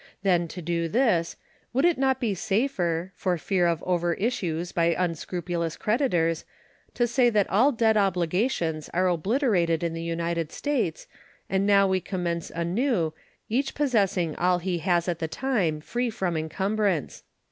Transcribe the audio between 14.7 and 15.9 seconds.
has at the time